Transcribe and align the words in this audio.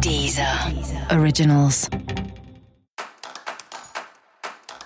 Deezer. 0.00 0.46
Originals. 1.10 1.88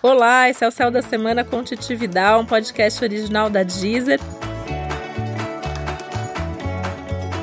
Olá, 0.02 0.48
esse 0.48 0.64
é 0.64 0.68
o 0.68 0.70
Céu 0.70 0.90
da 0.90 1.02
Semana 1.02 1.44
com 1.44 1.62
Titividade, 1.62 2.42
um 2.42 2.46
podcast 2.46 3.02
original 3.02 3.50
da 3.50 3.62
Deezer. 3.62 4.20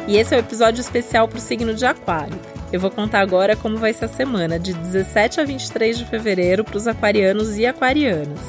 E 0.08 0.18
esse 0.18 0.34
é 0.34 0.38
o 0.38 0.42
um 0.42 0.44
episódio 0.44 0.82
especial 0.82 1.28
para 1.28 1.38
o 1.38 1.42
signo 1.42 1.74
de 1.74 1.86
Aquário. 1.86 2.40
Eu 2.72 2.80
vou 2.80 2.90
contar 2.90 3.20
agora 3.20 3.56
como 3.56 3.78
vai 3.78 3.94
ser 3.94 4.06
a 4.06 4.10
semana, 4.10 4.58
de 4.58 4.74
17 4.74 5.42
a 5.42 5.44
23 5.44 5.98
de 5.98 6.06
fevereiro, 6.06 6.64
para 6.64 6.78
os 6.78 6.88
aquarianos 6.88 7.58
e 7.58 7.66
aquarianas. 7.66 8.40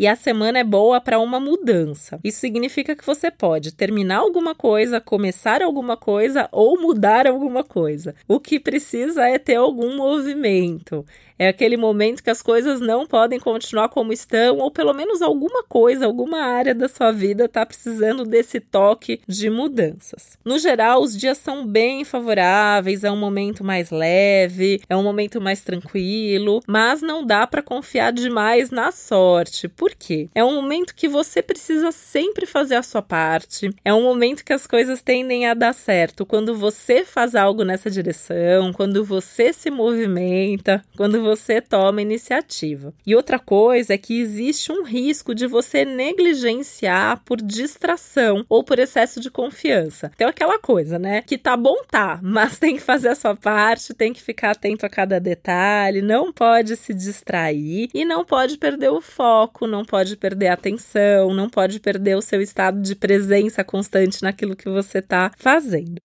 E 0.00 0.06
a 0.06 0.16
semana 0.16 0.60
é 0.60 0.64
boa 0.64 0.98
para 0.98 1.20
uma 1.20 1.38
mudança. 1.38 2.18
Isso 2.24 2.40
significa 2.40 2.96
que 2.96 3.04
você 3.04 3.30
pode 3.30 3.74
terminar 3.74 4.20
alguma 4.20 4.54
coisa, 4.54 4.98
começar 4.98 5.60
alguma 5.60 5.94
coisa 5.94 6.48
ou 6.50 6.80
mudar 6.80 7.26
alguma 7.26 7.62
coisa. 7.62 8.14
O 8.26 8.40
que 8.40 8.58
precisa 8.58 9.28
é 9.28 9.38
ter 9.38 9.56
algum 9.56 9.94
movimento. 9.98 11.04
É 11.40 11.48
aquele 11.48 11.78
momento 11.78 12.22
que 12.22 12.28
as 12.28 12.42
coisas 12.42 12.82
não 12.82 13.06
podem 13.06 13.40
continuar 13.40 13.88
como 13.88 14.12
estão, 14.12 14.58
ou 14.58 14.70
pelo 14.70 14.92
menos 14.92 15.22
alguma 15.22 15.64
coisa, 15.64 16.04
alguma 16.04 16.42
área 16.42 16.74
da 16.74 16.86
sua 16.86 17.10
vida 17.12 17.46
está 17.46 17.64
precisando 17.64 18.26
desse 18.26 18.60
toque 18.60 19.22
de 19.26 19.48
mudanças. 19.48 20.38
No 20.44 20.58
geral, 20.58 21.00
os 21.00 21.16
dias 21.16 21.38
são 21.38 21.66
bem 21.66 22.04
favoráveis, 22.04 23.04
é 23.04 23.10
um 23.10 23.16
momento 23.16 23.64
mais 23.64 23.90
leve, 23.90 24.82
é 24.86 24.94
um 24.94 25.02
momento 25.02 25.40
mais 25.40 25.62
tranquilo, 25.62 26.60
mas 26.66 27.00
não 27.00 27.24
dá 27.24 27.46
para 27.46 27.62
confiar 27.62 28.12
demais 28.12 28.70
na 28.70 28.92
sorte. 28.92 29.66
Por 29.66 29.89
quê? 29.96 30.28
É 30.34 30.44
um 30.44 30.54
momento 30.54 30.94
que 30.94 31.08
você 31.08 31.42
precisa 31.42 31.92
sempre 31.92 32.46
fazer 32.46 32.76
a 32.76 32.82
sua 32.82 33.02
parte, 33.02 33.70
é 33.84 33.92
um 33.92 34.02
momento 34.02 34.44
que 34.44 34.52
as 34.52 34.66
coisas 34.66 35.02
tendem 35.02 35.46
a 35.46 35.54
dar 35.54 35.72
certo 35.72 36.26
quando 36.26 36.54
você 36.54 37.04
faz 37.04 37.34
algo 37.34 37.64
nessa 37.64 37.90
direção, 37.90 38.72
quando 38.72 39.04
você 39.04 39.52
se 39.52 39.70
movimenta, 39.70 40.82
quando 40.96 41.22
você 41.22 41.60
toma 41.60 42.02
iniciativa. 42.02 42.92
E 43.06 43.14
outra 43.14 43.38
coisa 43.38 43.94
é 43.94 43.98
que 43.98 44.20
existe 44.20 44.72
um 44.72 44.84
risco 44.84 45.34
de 45.34 45.46
você 45.46 45.84
negligenciar 45.84 47.22
por 47.24 47.40
distração 47.40 48.44
ou 48.48 48.62
por 48.62 48.78
excesso 48.78 49.20
de 49.20 49.30
confiança. 49.30 50.10
Então, 50.14 50.28
aquela 50.28 50.58
coisa, 50.58 50.98
né? 50.98 51.22
Que 51.22 51.38
tá 51.38 51.56
bom, 51.56 51.76
tá, 51.88 52.18
mas 52.22 52.58
tem 52.58 52.76
que 52.76 52.82
fazer 52.82 53.08
a 53.08 53.14
sua 53.14 53.36
parte, 53.36 53.94
tem 53.94 54.12
que 54.12 54.22
ficar 54.22 54.52
atento 54.52 54.86
a 54.86 54.88
cada 54.88 55.18
detalhe, 55.18 56.02
não 56.02 56.32
pode 56.32 56.76
se 56.76 56.94
distrair 56.94 57.88
e 57.92 58.04
não 58.04 58.24
pode 58.24 58.58
perder 58.58 58.90
o 58.90 59.00
foco, 59.00 59.66
não 59.66 59.79
pode 59.84 60.16
perder 60.16 60.48
a 60.48 60.54
atenção, 60.54 61.34
não 61.34 61.48
pode 61.48 61.80
perder 61.80 62.16
o 62.16 62.22
seu 62.22 62.40
estado 62.40 62.80
de 62.80 62.94
presença 62.94 63.64
constante 63.64 64.22
naquilo 64.22 64.56
que 64.56 64.68
você 64.68 64.98
está 64.98 65.30
fazendo. 65.36 66.00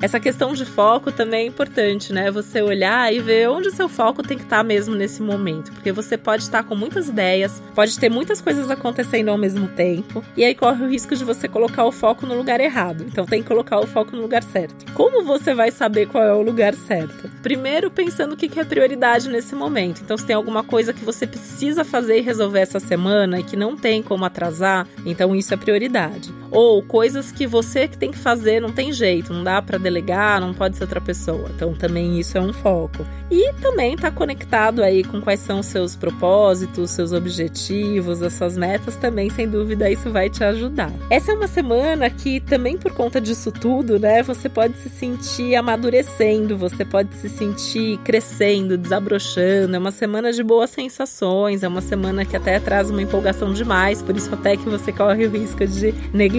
Essa 0.00 0.20
questão 0.20 0.52
de 0.52 0.66
foco 0.66 1.10
também 1.10 1.44
é 1.44 1.46
importante, 1.46 2.12
né? 2.12 2.30
Você 2.30 2.60
olhar 2.60 3.12
e 3.12 3.18
ver 3.18 3.48
onde 3.48 3.68
o 3.68 3.72
seu 3.72 3.88
foco 3.88 4.22
tem 4.22 4.36
que 4.36 4.44
estar 4.44 4.62
mesmo 4.62 4.94
nesse 4.94 5.22
momento, 5.22 5.72
porque 5.72 5.90
você 5.90 6.18
pode 6.18 6.42
estar 6.42 6.62
com 6.64 6.74
muitas 6.74 7.08
ideias, 7.08 7.62
pode 7.74 7.98
ter 7.98 8.10
muitas 8.10 8.40
coisas 8.40 8.70
acontecendo 8.70 9.30
ao 9.30 9.38
mesmo 9.38 9.68
tempo, 9.68 10.22
e 10.36 10.44
aí 10.44 10.54
corre 10.54 10.84
o 10.84 10.88
risco 10.88 11.16
de 11.16 11.24
você 11.24 11.48
colocar 11.48 11.84
o 11.84 11.92
foco 11.92 12.26
no 12.26 12.36
lugar 12.36 12.60
errado. 12.60 13.04
Então 13.08 13.24
tem 13.24 13.42
que 13.42 13.48
colocar 13.48 13.80
o 13.80 13.86
foco 13.86 14.14
no 14.14 14.22
lugar 14.22 14.42
certo. 14.42 14.84
Como 14.92 15.24
você 15.24 15.54
vai 15.54 15.70
saber 15.70 16.06
qual 16.06 16.22
é 16.22 16.32
o 16.34 16.42
lugar 16.42 16.74
certo? 16.74 17.30
Primeiro 17.42 17.90
pensando 17.90 18.32
o 18.32 18.36
que 18.36 18.60
é 18.60 18.64
prioridade 18.64 19.30
nesse 19.30 19.54
momento. 19.54 20.02
Então 20.02 20.18
se 20.18 20.26
tem 20.26 20.36
alguma 20.36 20.62
coisa 20.62 20.92
que 20.92 21.04
você 21.04 21.26
precisa 21.26 21.84
fazer 21.84 22.18
e 22.18 22.22
resolver 22.22 22.60
essa 22.60 22.80
semana 22.80 23.40
e 23.40 23.44
que 23.44 23.56
não 23.56 23.76
tem 23.76 24.02
como 24.02 24.24
atrasar, 24.24 24.86
então 25.06 25.34
isso 25.34 25.54
é 25.54 25.56
prioridade. 25.56 26.32
Ou 26.50 26.82
coisas 26.82 27.32
que 27.32 27.46
você 27.46 27.88
que 27.88 27.98
tem 27.98 28.10
que 28.10 28.18
fazer 28.18 28.60
não 28.60 28.70
tem 28.70 28.92
jeito, 28.92 29.32
não 29.32 29.42
dá 29.42 29.60
para 29.60 29.78
delegar, 29.78 30.40
não 30.40 30.54
pode 30.54 30.76
ser 30.76 30.84
outra 30.84 31.00
pessoa. 31.00 31.50
Então 31.54 31.74
também 31.74 32.18
isso 32.18 32.38
é 32.38 32.40
um 32.40 32.52
foco. 32.52 33.06
E 33.30 33.52
também 33.54 33.94
está 33.94 34.10
conectado 34.10 34.82
aí 34.82 35.02
com 35.02 35.20
quais 35.20 35.40
são 35.40 35.60
os 35.60 35.66
seus 35.66 35.96
propósitos, 35.96 36.90
seus 36.90 37.12
objetivos, 37.12 38.22
as 38.22 38.34
suas 38.34 38.56
metas, 38.56 38.96
também 38.96 39.28
sem 39.30 39.48
dúvida 39.48 39.90
isso 39.90 40.10
vai 40.10 40.30
te 40.30 40.44
ajudar. 40.44 40.92
Essa 41.10 41.32
é 41.32 41.34
uma 41.34 41.48
semana 41.48 42.08
que 42.08 42.40
também 42.40 42.76
por 42.76 42.92
conta 42.92 43.20
disso 43.20 43.50
tudo, 43.50 43.98
né, 43.98 44.22
você 44.22 44.48
pode 44.48 44.76
se 44.78 44.88
sentir 44.88 45.56
amadurecendo, 45.56 46.56
você 46.56 46.84
pode 46.84 47.14
se 47.16 47.28
sentir 47.28 47.98
crescendo, 47.98 48.78
desabrochando. 48.78 49.74
É 49.74 49.78
uma 49.78 49.90
semana 49.90 50.32
de 50.32 50.42
boas 50.42 50.70
sensações, 50.70 51.62
é 51.62 51.68
uma 51.68 51.80
semana 51.80 52.24
que 52.24 52.36
até 52.36 52.60
traz 52.60 52.90
uma 52.90 53.02
empolgação 53.02 53.52
demais, 53.52 54.02
por 54.02 54.16
isso 54.16 54.32
até 54.32 54.56
que 54.56 54.68
você 54.68 54.92
corre 54.92 55.26
o 55.26 55.30
risco 55.30 55.66
de 55.66 55.92
negligenciar 56.12 56.35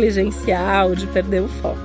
ou 0.85 0.95
de 0.95 1.07
perder 1.07 1.41
o 1.41 1.47
foco. 1.47 1.79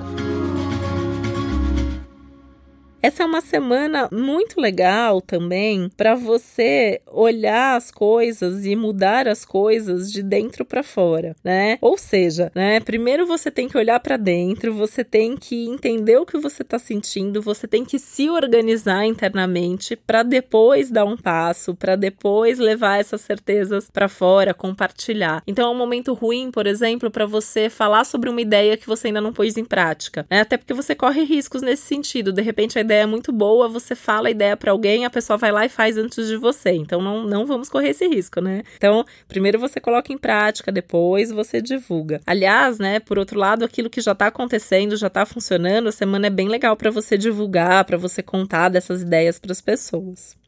Essa 3.05 3.25
é 3.25 3.27
uma 3.27 3.41
semana 3.41 4.09
muito 4.13 4.61
legal 4.61 5.21
também 5.21 5.91
para 5.97 6.15
você 6.15 7.01
olhar 7.11 7.77
as 7.77 7.91
coisas 7.91 8.65
e 8.65 8.77
mudar 8.77 9.27
as 9.27 9.45
coisas 9.45 10.13
de 10.13 10.23
dentro 10.23 10.65
para 10.65 10.85
fora, 10.85 11.35
né? 11.43 11.79
Ou 11.81 11.99
seja, 11.99 12.53
né, 12.55 12.79
primeiro 12.79 13.27
você 13.27 13.51
tem 13.51 13.67
que 13.69 13.77
olhar 13.77 13.99
para 13.99 14.17
dentro, 14.17 14.73
você 14.73 15.03
tem 15.03 15.37
que 15.37 15.67
entender 15.67 16.17
o 16.17 16.25
que 16.25 16.39
você 16.39 16.63
está 16.63 16.79
sentindo, 16.79 17.43
você 17.43 17.67
tem 17.67 17.85
que 17.85 17.99
se 17.99 18.31
organizar 18.31 19.05
internamente 19.05 19.97
para 19.97 20.23
depois 20.23 20.89
dar 20.89 21.05
um 21.05 21.17
passo, 21.17 21.75
para 21.75 21.97
depois 21.97 22.61
levar 22.61 23.01
essas 23.01 23.23
certezas 23.23 23.91
para 23.91 24.09
fora, 24.09 24.55
compartilhar. 24.55 25.43
Então 25.45 25.69
é 25.69 25.75
um 25.75 25.79
momento 25.79 26.15
ruim, 26.15 26.53
por 26.53 26.69
exemplo, 26.69 27.11
para 27.11 27.27
você 27.27 27.69
falar 27.69 28.05
sobre 28.05 28.31
uma 28.31 28.41
ideia 28.41 28.77
que 28.77 28.87
você 28.87 29.09
ainda 29.09 29.21
não 29.21 29.33
pôs 29.33 29.57
em 29.57 29.65
prática, 29.65 30.25
né? 30.31 30.43
Até 30.43 30.57
porque 30.57 30.73
você 30.73 30.95
corre 30.95 31.25
riscos 31.25 31.63
nesse 31.63 31.83
sentido. 31.83 32.33
De 32.33 32.43
repente 32.43 32.79
a 32.79 32.81
ideia 32.81 32.92
ideia 32.93 33.07
muito 33.07 33.33
boa, 33.33 33.69
você 33.69 33.95
fala 33.95 34.29
a 34.29 34.31
ideia 34.31 34.57
para 34.57 34.71
alguém, 34.71 35.05
a 35.05 35.11
pessoa 35.11 35.39
vai 35.39 35.51
lá 35.51 35.65
e 35.65 35.69
faz 35.69 35.97
antes 35.97 36.29
de 36.29 36.37
você. 36.37 36.73
Então 36.73 37.01
não, 37.01 37.25
não 37.25 37.47
vamos 37.47 37.69
correr 37.69 37.91
esse 37.91 38.07
risco, 38.07 38.41
né? 38.41 38.63
Então, 38.77 39.05
primeiro 39.27 39.59
você 39.59 39.81
coloca 39.81 40.13
em 40.13 40.19
prática, 40.19 40.71
depois 40.71 41.31
você 41.31 41.61
divulga. 41.63 42.21
Aliás, 42.27 42.79
né, 42.79 43.01
por 43.01 43.19
outro 43.19 43.39
lado, 43.39 43.65
aquilo 43.65 43.89
que 43.89 44.01
já 44.01 44.15
tá 44.15 44.27
acontecendo, 44.27 44.97
já 44.97 45.09
tá 45.09 45.25
funcionando, 45.25 45.89
a 45.89 45.93
semana 45.93 46.27
é 46.27 46.31
bem 46.31 46.49
legal 46.49 46.77
para 46.77 46.91
você 46.91 47.17
divulgar, 47.17 47.85
para 47.85 47.97
você 47.97 48.23
contar 48.23 48.69
dessas 48.69 49.03
ideias 49.03 49.39
para 49.39 49.53
as 49.53 49.61
pessoas. 49.61 50.42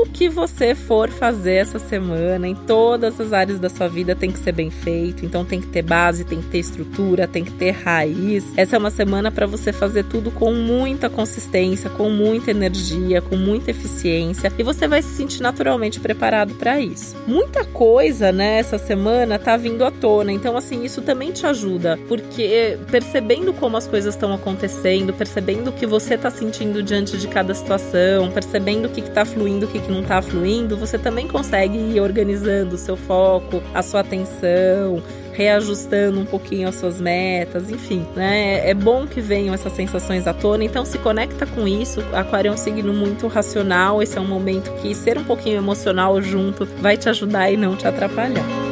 Tudo 0.00 0.10
que 0.10 0.28
você 0.28 0.74
for 0.74 1.10
fazer 1.10 1.54
essa 1.54 1.78
semana, 1.78 2.46
em 2.48 2.54
todas 2.54 3.20
as 3.20 3.32
áreas 3.32 3.58
da 3.58 3.68
sua 3.68 3.88
vida, 3.88 4.14
tem 4.14 4.30
que 4.30 4.38
ser 4.38 4.52
bem 4.52 4.70
feito. 4.70 5.24
Então 5.24 5.44
tem 5.44 5.60
que 5.60 5.66
ter 5.66 5.82
base, 5.82 6.24
tem 6.24 6.40
que 6.40 6.48
ter 6.48 6.58
estrutura, 6.58 7.28
tem 7.28 7.44
que 7.44 7.52
ter 7.52 7.70
raiz. 7.70 8.44
Essa 8.56 8.76
é 8.76 8.78
uma 8.78 8.90
semana 8.90 9.30
para 9.30 9.46
você 9.46 9.72
fazer 9.72 10.04
tudo 10.04 10.30
com 10.30 10.52
muita 10.52 11.10
consistência, 11.10 11.90
com 11.90 12.08
muita 12.10 12.50
energia, 12.50 13.20
com 13.20 13.36
muita 13.36 13.70
eficiência 13.70 14.52
e 14.58 14.62
você 14.62 14.86
vai 14.88 15.02
se 15.02 15.14
sentir 15.14 15.42
naturalmente 15.42 16.00
preparado 16.00 16.54
para 16.54 16.80
isso. 16.80 17.16
Muita 17.26 17.64
coisa 17.64 18.32
nessa 18.32 18.76
né, 18.76 18.82
semana 18.84 19.38
tá 19.38 19.56
vindo 19.56 19.84
à 19.84 19.90
tona, 19.90 20.32
então 20.32 20.56
assim, 20.56 20.84
isso 20.84 21.02
também 21.02 21.32
te 21.32 21.46
ajuda, 21.46 21.98
porque 22.08 22.78
percebendo 22.90 23.52
como 23.52 23.76
as 23.76 23.86
coisas 23.86 24.14
estão 24.14 24.32
acontecendo, 24.32 25.12
percebendo 25.12 25.68
o 25.68 25.72
que 25.72 25.86
você 25.86 26.16
tá 26.16 26.30
sentindo 26.30 26.82
diante 26.82 27.18
de 27.18 27.28
cada 27.28 27.54
situação, 27.54 28.30
percebendo 28.30 28.86
o 28.86 28.90
que, 28.90 29.02
que 29.02 29.10
tá 29.10 29.24
fluindo, 29.24 29.66
que, 29.66 29.78
que 29.78 29.89
não 29.90 30.00
está 30.00 30.22
fluindo, 30.22 30.76
você 30.76 30.98
também 30.98 31.26
consegue 31.26 31.76
ir 31.76 32.00
organizando 32.00 32.74
o 32.74 32.78
seu 32.78 32.96
foco, 32.96 33.62
a 33.74 33.82
sua 33.82 34.00
atenção, 34.00 35.02
reajustando 35.32 36.20
um 36.20 36.24
pouquinho 36.24 36.68
as 36.68 36.74
suas 36.76 37.00
metas, 37.00 37.70
enfim, 37.70 38.06
né? 38.14 38.68
É 38.68 38.74
bom 38.74 39.06
que 39.06 39.20
venham 39.20 39.54
essas 39.54 39.72
sensações 39.72 40.26
à 40.26 40.34
tona, 40.34 40.64
então 40.64 40.84
se 40.84 40.98
conecta 40.98 41.46
com 41.46 41.66
isso. 41.66 42.00
Aquário 42.12 42.48
é 42.48 42.52
um 42.52 42.56
signo 42.56 42.92
muito 42.92 43.26
racional, 43.26 44.02
esse 44.02 44.16
é 44.16 44.20
um 44.20 44.26
momento 44.26 44.70
que 44.80 44.94
ser 44.94 45.18
um 45.18 45.24
pouquinho 45.24 45.56
emocional 45.56 46.20
junto 46.20 46.66
vai 46.80 46.96
te 46.96 47.08
ajudar 47.08 47.50
e 47.50 47.56
não 47.56 47.76
te 47.76 47.86
atrapalhar. 47.86 48.69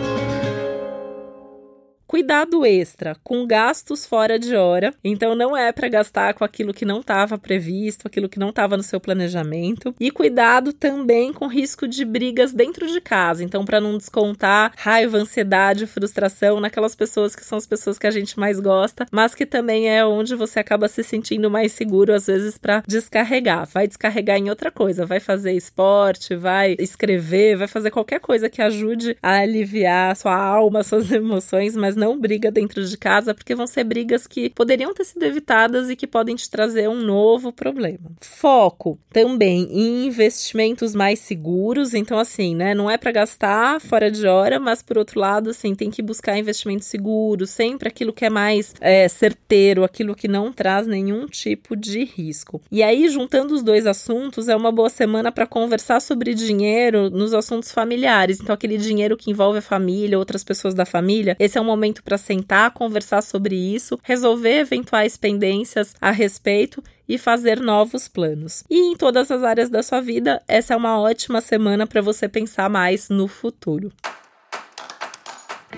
Cuidado 2.28 2.66
extra 2.66 3.16
com 3.24 3.46
gastos 3.46 4.04
fora 4.04 4.38
de 4.38 4.54
hora. 4.54 4.92
Então 5.02 5.34
não 5.34 5.56
é 5.56 5.72
para 5.72 5.88
gastar 5.88 6.34
com 6.34 6.44
aquilo 6.44 6.74
que 6.74 6.84
não 6.84 7.00
estava 7.00 7.38
previsto, 7.38 8.06
aquilo 8.06 8.28
que 8.28 8.38
não 8.38 8.50
estava 8.50 8.76
no 8.76 8.82
seu 8.82 9.00
planejamento. 9.00 9.94
E 9.98 10.10
cuidado 10.10 10.74
também 10.74 11.32
com 11.32 11.46
risco 11.46 11.88
de 11.88 12.04
brigas 12.04 12.52
dentro 12.52 12.86
de 12.86 13.00
casa. 13.00 13.42
Então 13.42 13.64
para 13.64 13.80
não 13.80 13.96
descontar 13.96 14.74
raiva, 14.76 15.16
ansiedade, 15.16 15.86
frustração 15.86 16.60
naquelas 16.60 16.94
pessoas 16.94 17.34
que 17.34 17.42
são 17.42 17.56
as 17.56 17.66
pessoas 17.66 17.98
que 17.98 18.06
a 18.06 18.10
gente 18.10 18.38
mais 18.38 18.60
gosta, 18.60 19.06
mas 19.10 19.34
que 19.34 19.46
também 19.46 19.88
é 19.88 20.04
onde 20.04 20.34
você 20.34 20.60
acaba 20.60 20.86
se 20.86 21.02
sentindo 21.02 21.50
mais 21.50 21.72
seguro 21.72 22.12
às 22.12 22.26
vezes 22.26 22.58
para 22.58 22.82
descarregar. 22.86 23.66
Vai 23.72 23.88
descarregar 23.88 24.36
em 24.36 24.50
outra 24.50 24.70
coisa, 24.70 25.06
vai 25.06 25.18
fazer 25.18 25.52
esporte, 25.52 26.36
vai 26.36 26.76
escrever, 26.78 27.56
vai 27.56 27.68
fazer 27.68 27.90
qualquer 27.90 28.20
coisa 28.20 28.50
que 28.50 28.60
ajude 28.60 29.16
a 29.22 29.38
aliviar 29.38 30.10
a 30.10 30.14
sua 30.14 30.36
alma, 30.36 30.82
suas 30.82 31.08
emoções, 31.10 31.74
mas 31.74 31.96
não 31.96 32.17
briga 32.18 32.50
dentro 32.50 32.84
de 32.84 32.96
casa, 32.96 33.34
porque 33.34 33.54
vão 33.54 33.66
ser 33.66 33.84
brigas 33.84 34.26
que 34.26 34.50
poderiam 34.50 34.92
ter 34.92 35.04
sido 35.04 35.22
evitadas 35.22 35.88
e 35.90 35.96
que 35.96 36.06
podem 36.06 36.36
te 36.36 36.50
trazer 36.50 36.88
um 36.88 37.02
novo 37.02 37.52
problema. 37.52 38.10
Foco 38.20 38.98
também 39.12 39.68
em 39.70 40.06
investimentos 40.06 40.94
mais 40.94 41.20
seguros, 41.20 41.94
então 41.94 42.18
assim, 42.18 42.54
né, 42.54 42.74
não 42.74 42.90
é 42.90 42.96
para 42.96 43.12
gastar 43.12 43.80
fora 43.80 44.10
de 44.10 44.26
hora, 44.26 44.58
mas 44.58 44.82
por 44.82 44.98
outro 44.98 45.20
lado, 45.20 45.50
assim, 45.50 45.74
tem 45.74 45.90
que 45.90 46.02
buscar 46.02 46.36
investimentos 46.38 46.86
seguros, 46.86 47.50
sempre 47.50 47.88
aquilo 47.88 48.12
que 48.12 48.24
é 48.24 48.30
mais 48.30 48.74
é, 48.80 49.08
certeiro, 49.08 49.84
aquilo 49.84 50.14
que 50.14 50.28
não 50.28 50.52
traz 50.52 50.86
nenhum 50.86 51.26
tipo 51.26 51.76
de 51.76 52.04
risco. 52.04 52.60
E 52.70 52.82
aí, 52.82 53.08
juntando 53.08 53.54
os 53.54 53.62
dois 53.62 53.86
assuntos, 53.86 54.48
é 54.48 54.56
uma 54.56 54.72
boa 54.72 54.90
semana 54.90 55.30
para 55.30 55.46
conversar 55.46 56.00
sobre 56.00 56.34
dinheiro 56.34 57.10
nos 57.10 57.34
assuntos 57.34 57.70
familiares. 57.70 58.40
Então, 58.40 58.54
aquele 58.54 58.76
dinheiro 58.76 59.16
que 59.16 59.30
envolve 59.30 59.58
a 59.58 59.62
família, 59.62 60.18
outras 60.18 60.42
pessoas 60.42 60.74
da 60.74 60.84
família, 60.84 61.36
esse 61.38 61.58
é 61.58 61.60
um 61.60 61.64
momento 61.64 62.02
para 62.08 62.16
sentar, 62.16 62.70
conversar 62.70 63.20
sobre 63.20 63.54
isso, 63.54 64.00
resolver 64.02 64.60
eventuais 64.60 65.18
pendências 65.18 65.94
a 66.00 66.10
respeito 66.10 66.82
e 67.06 67.18
fazer 67.18 67.60
novos 67.60 68.08
planos. 68.08 68.64
E 68.70 68.92
em 68.92 68.96
todas 68.96 69.30
as 69.30 69.42
áreas 69.42 69.68
da 69.68 69.82
sua 69.82 70.00
vida, 70.00 70.40
essa 70.48 70.72
é 70.72 70.76
uma 70.76 70.98
ótima 70.98 71.42
semana 71.42 71.86
para 71.86 72.00
você 72.00 72.26
pensar 72.26 72.70
mais 72.70 73.10
no 73.10 73.28
futuro. 73.28 73.92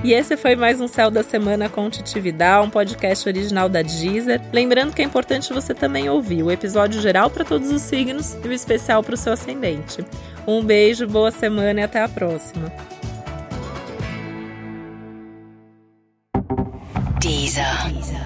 E 0.04 0.12
esse 0.12 0.36
foi 0.36 0.54
mais 0.54 0.80
um 0.80 0.86
Céu 0.86 1.10
da 1.10 1.24
Semana 1.24 1.68
com 1.68 1.90
Titividade, 1.90 2.64
um 2.64 2.70
podcast 2.70 3.28
original 3.28 3.68
da 3.68 3.82
Deezer. 3.82 4.40
Lembrando 4.52 4.94
que 4.94 5.02
é 5.02 5.04
importante 5.04 5.52
você 5.52 5.74
também 5.74 6.08
ouvir 6.08 6.44
o 6.44 6.50
episódio 6.50 7.00
geral 7.02 7.28
para 7.28 7.44
todos 7.44 7.72
os 7.72 7.82
signos 7.82 8.34
e 8.44 8.46
o 8.46 8.52
especial 8.52 9.02
para 9.02 9.14
o 9.14 9.18
seu 9.18 9.32
ascendente. 9.32 10.04
Um 10.46 10.62
beijo, 10.62 11.08
boa 11.08 11.32
semana 11.32 11.80
e 11.80 11.82
até 11.82 12.00
a 12.00 12.08
próxima. 12.08 12.72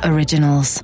Originals. 0.05 0.83